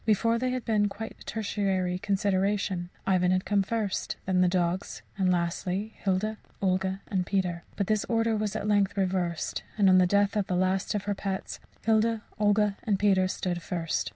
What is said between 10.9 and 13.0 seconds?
of her pets, Hilda, Olga and